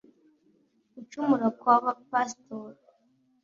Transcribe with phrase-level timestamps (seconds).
[0.93, 2.79] gucumura kw Abapasitori